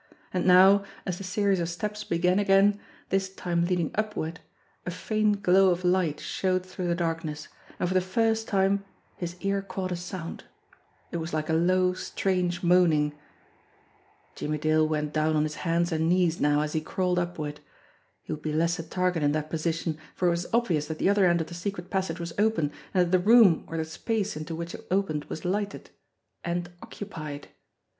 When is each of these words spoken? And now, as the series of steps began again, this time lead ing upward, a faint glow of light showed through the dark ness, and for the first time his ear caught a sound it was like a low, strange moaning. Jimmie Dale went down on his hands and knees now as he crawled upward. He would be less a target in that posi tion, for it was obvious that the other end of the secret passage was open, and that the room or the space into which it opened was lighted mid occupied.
And 0.33 0.47
now, 0.47 0.83
as 1.05 1.19
the 1.19 1.23
series 1.23 1.59
of 1.59 1.69
steps 1.69 2.03
began 2.03 2.39
again, 2.39 2.79
this 3.09 3.29
time 3.29 3.65
lead 3.65 3.79
ing 3.81 3.91
upward, 3.93 4.39
a 4.83 4.89
faint 4.89 5.43
glow 5.43 5.69
of 5.69 5.85
light 5.85 6.19
showed 6.19 6.65
through 6.65 6.87
the 6.87 6.95
dark 6.95 7.23
ness, 7.23 7.49
and 7.77 7.87
for 7.87 7.93
the 7.93 8.01
first 8.01 8.47
time 8.47 8.83
his 9.15 9.35
ear 9.41 9.61
caught 9.61 9.91
a 9.91 9.95
sound 9.95 10.45
it 11.11 11.17
was 11.17 11.35
like 11.35 11.49
a 11.49 11.53
low, 11.53 11.93
strange 11.93 12.63
moaning. 12.63 13.13
Jimmie 14.33 14.57
Dale 14.57 14.87
went 14.87 15.13
down 15.13 15.35
on 15.35 15.43
his 15.43 15.57
hands 15.69 15.91
and 15.91 16.09
knees 16.09 16.41
now 16.41 16.61
as 16.61 16.73
he 16.73 16.81
crawled 16.81 17.19
upward. 17.19 17.59
He 18.23 18.33
would 18.33 18.41
be 18.41 18.53
less 18.53 18.79
a 18.79 18.83
target 18.89 19.21
in 19.21 19.33
that 19.33 19.51
posi 19.51 19.71
tion, 19.71 19.99
for 20.15 20.27
it 20.27 20.31
was 20.31 20.47
obvious 20.51 20.87
that 20.87 20.97
the 20.97 21.09
other 21.11 21.27
end 21.27 21.41
of 21.41 21.47
the 21.47 21.53
secret 21.53 21.91
passage 21.91 22.19
was 22.19 22.33
open, 22.39 22.71
and 22.91 23.05
that 23.05 23.11
the 23.11 23.23
room 23.23 23.65
or 23.67 23.77
the 23.77 23.85
space 23.85 24.35
into 24.35 24.55
which 24.55 24.73
it 24.73 24.87
opened 24.89 25.25
was 25.25 25.45
lighted 25.45 25.91
mid 26.43 26.69
occupied. 26.81 27.49